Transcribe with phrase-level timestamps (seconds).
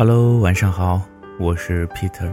[0.00, 1.02] Hello，晚上好，
[1.40, 2.30] 我是 Peter。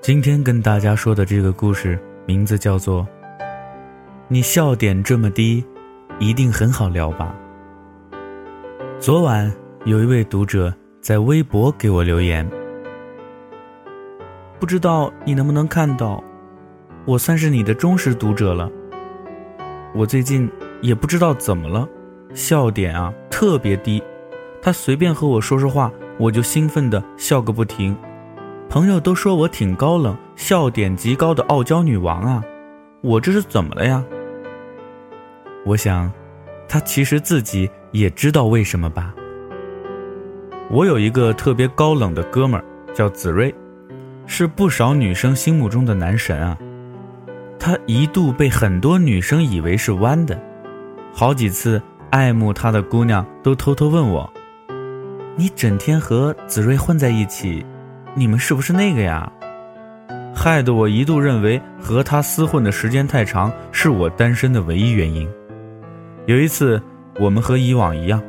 [0.00, 3.02] 今天跟大家说的这个故事名字叫做
[4.28, 5.64] 《你笑点这么低，
[6.20, 7.34] 一定很好聊吧》。
[9.00, 9.52] 昨晚
[9.84, 12.48] 有一位读者在微博给我留言，
[14.60, 16.22] 不知道你能不能看到，
[17.04, 18.70] 我算是你的忠实读者了。
[19.92, 20.48] 我最近
[20.82, 21.88] 也不知道怎么了，
[22.32, 24.00] 笑点啊特别低。
[24.64, 27.94] 他随便和我说说话，我就兴奋的笑个不停。
[28.70, 32.42] 朋友都说我挺高冷，笑点极高的傲娇女王啊，
[33.02, 34.02] 我这是怎么了呀？
[35.66, 36.10] 我想，
[36.66, 39.14] 他其实自己也知道为什么吧。
[40.70, 43.54] 我有一个特别高冷的哥们儿，叫子睿，
[44.24, 46.56] 是不少女生心目中的男神啊。
[47.58, 50.42] 他一度被很多女生以为是弯的，
[51.12, 54.32] 好几次爱慕他的姑娘都偷偷问我。
[55.36, 57.64] 你整天和子睿混在一起，
[58.14, 59.30] 你们是不是那个呀？
[60.32, 65.28] 害得我一度认为和他厮混的时间太长是我单身的唯一原因。
[66.26, 66.80] 有一次，
[67.18, 68.22] 我们和以往一样，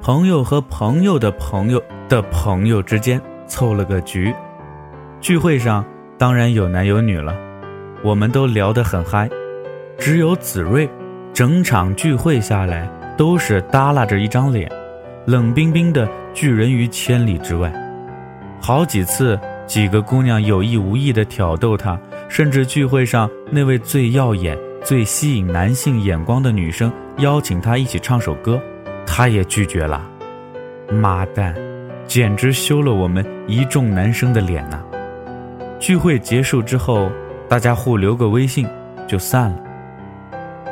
[0.00, 4.32] 朋友和朋友的朋友的朋友之间凑了个局。
[5.20, 5.84] 聚会上
[6.16, 7.34] 当然有男有女了，
[8.04, 9.28] 我们都聊得很嗨。
[9.98, 10.88] 只有子睿，
[11.32, 14.70] 整场聚会下来都是耷拉着一张脸。
[15.28, 17.70] 冷冰冰的拒人于千里之外，
[18.62, 28.58] 好几次，几个姑娘有意无意的挑逗他，甚至聚会上那位最耀眼、最吸引男性眼光的女生邀请他一起唱首歌，
[29.06, 30.02] 他也拒绝了。
[30.90, 31.54] 妈蛋，
[32.06, 34.80] 简直羞了我们一众男生的脸呐！
[35.78, 37.12] 聚会结束之后，
[37.46, 38.66] 大家互留个微信，
[39.06, 39.58] 就散了。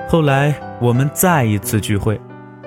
[0.09, 2.19] 后来我们再一次聚会。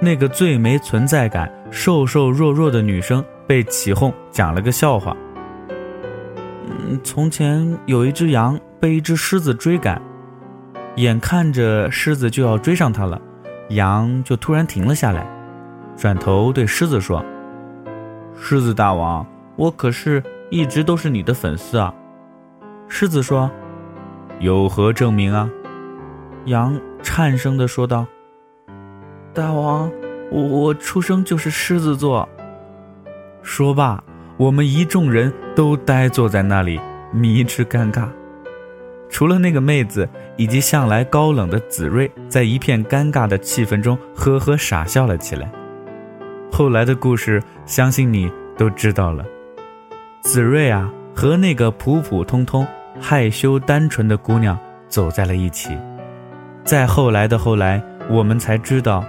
[0.01, 5.15] 那个最没存在感、瘦瘦弱弱的女生被起哄讲了个笑话。
[6.67, 10.01] 嗯，从前有一只羊被一只狮子追赶，
[10.95, 13.21] 眼看着狮子就要追上它了，
[13.69, 15.27] 羊就突然停了下来，
[15.97, 17.23] 转头对狮子说
[18.39, 19.25] ：“狮子大王，
[19.57, 21.93] 我可是一直都是你的粉丝啊。”
[22.87, 23.51] 狮子说
[24.39, 25.49] ：“有何证明啊？”
[26.45, 28.05] 羊颤声地说道。
[29.33, 29.91] 大王，
[30.31, 32.27] 我我出生就是狮子座。
[33.43, 34.03] 说罢，
[34.37, 36.79] 我们一众人都呆坐在那里，
[37.11, 38.07] 迷之尴尬。
[39.09, 45.49] 除了那个妹子以及向来高冷的子睿，在一片尴尬的气氛中呵呵傻笑了起来。
[46.51, 49.23] 后来的故事，相信你都知道了。
[50.21, 52.65] 子睿啊，和那个普普通通、
[52.99, 54.57] 害羞单纯的姑娘
[54.87, 55.69] 走在了一起。
[56.63, 59.03] 再后来的后来，我们才知道。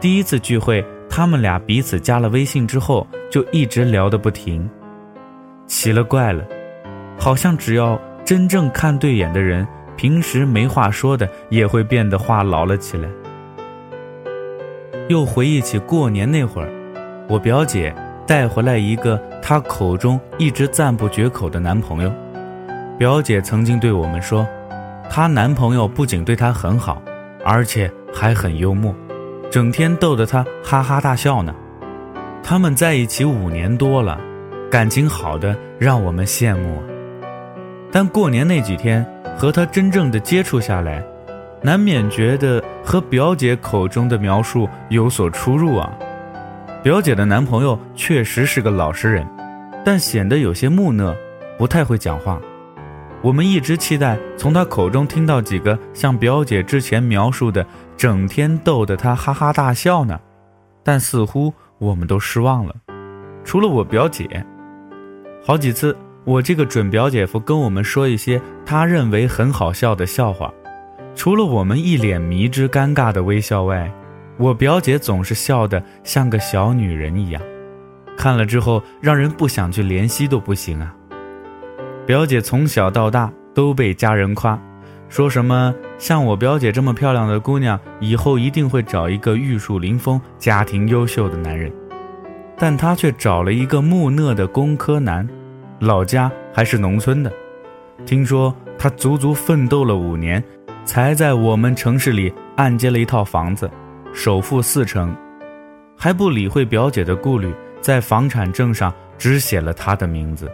[0.00, 4.66] 第一次聚会，他们俩彼此加了微信之后，就一直聊得不停。
[5.66, 6.42] 奇了怪了，
[7.18, 9.68] 好像只要真正看对眼的人，
[9.98, 13.06] 平时没话说的也会变得话痨了起来。
[15.08, 16.70] 又回忆起过年那会儿，
[17.28, 17.94] 我表姐
[18.26, 22.10] 带回来一个她口中一直赞不绝口的男朋友。
[22.96, 24.46] 表姐曾经对我们说，
[25.10, 27.02] 她男朋友不仅对她很好，
[27.44, 28.94] 而且还很幽默。
[29.50, 31.54] 整天逗得他哈哈大笑呢。
[32.42, 34.18] 他们在一起五年多了，
[34.70, 36.80] 感情好的让我们羡慕。
[37.90, 39.04] 但过年那几天
[39.36, 41.04] 和他真正的接触下来，
[41.62, 45.92] 难免觉得和表姐口中的描述有所出入啊。
[46.82, 49.26] 表姐的男朋友确实是个老实人，
[49.84, 51.14] 但显得有些木讷，
[51.58, 52.40] 不太会讲话。
[53.22, 57.66] 我们一直期待从他口中听到几个像表姐之前描述的，
[57.96, 60.18] 整天逗得他哈哈大笑呢，
[60.82, 62.74] 但似乎我们都失望了。
[63.44, 64.44] 除了我表姐，
[65.44, 65.94] 好几次
[66.24, 70.50] 我这个准表姐夫跟我们说一些他认为很好笑的笑话，
[71.14, 73.92] 除了我们一脸迷之尴尬的微笑外，
[74.38, 77.42] 我表姐总是笑得像个小女人一样，
[78.16, 80.94] 看了之后让人不想去怜惜都不行啊。
[82.10, 84.60] 表姐从小到大都被家人夸，
[85.08, 91.72] 说什么像我表姐这么漂亮的姑娘，以后一定会找一个玉树临风、家庭优秀的男人。
[92.58, 95.24] 但她却找了一个木讷的工科男，
[95.78, 97.32] 老家还是农村的。
[98.04, 100.42] 听说他足足奋斗了五年，
[100.84, 103.70] 才在我们城市里按揭了一套房子，
[104.12, 105.14] 首付四成，
[105.96, 110.50] 还不理会表姐的顾虑，在房产证上只写了他的名字。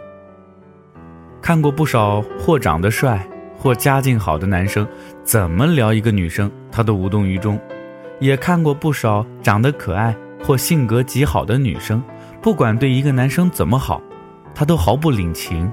[1.47, 3.25] 看过不少或长得帅
[3.57, 4.85] 或家境好的男生
[5.23, 7.57] 怎么聊一个女生，他都无动于衷；
[8.19, 10.13] 也看过不少长得可爱
[10.43, 12.03] 或性格极好的女生，
[12.41, 14.01] 不管对一个男生怎么好，
[14.53, 15.71] 他都毫不领情。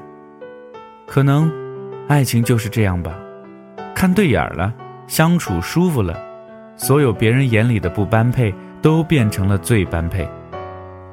[1.09, 1.51] 可能，
[2.07, 3.13] 爱情就是这样吧，
[3.97, 4.73] 看对眼了，
[5.09, 6.17] 相处舒服了，
[6.77, 10.25] 所有别人眼里的不般配都变成了最般配，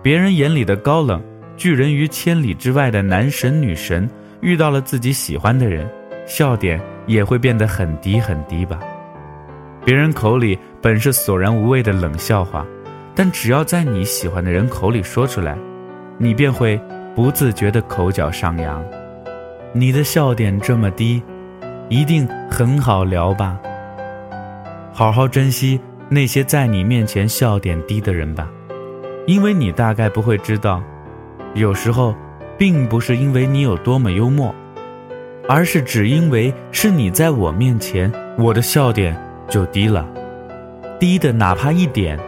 [0.04, 1.20] 别人眼里的高冷，
[1.58, 4.08] 拒人于千里之外的男神女神，
[4.42, 5.90] 遇到了自己喜欢的人，
[6.26, 8.80] 笑点也会变得很低很低吧。
[9.86, 12.66] 别人口里本是索然无味的冷笑话，
[13.16, 15.58] 但只要在你喜欢的人口里说出来，
[16.18, 16.80] 你便会
[17.16, 18.84] 不自觉的口角上扬。
[19.74, 21.22] 你的笑点这么低，
[21.88, 23.60] 一定很好聊吧？
[24.94, 25.80] 好好珍惜
[26.10, 28.50] 那些在你面前笑点低的人吧，
[29.26, 30.84] 因为你大概不会知道，
[31.54, 32.14] 有时候，
[32.62, 34.54] 并不是因为你有多么幽默，
[35.50, 39.18] 而是只因为是你在我面前，我的笑点
[39.50, 40.08] 就低了，
[41.00, 42.20] 低的哪怕一点，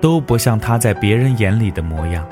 [0.00, 2.28] 都不像他在别人眼里的模样。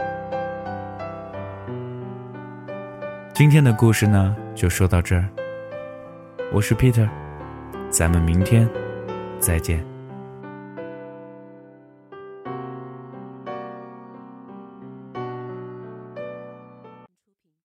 [3.33, 5.25] 今天的故事呢，就说到这儿。
[6.53, 7.09] 我是 Peter，
[7.89, 8.69] 咱们明天
[9.39, 9.98] 再见。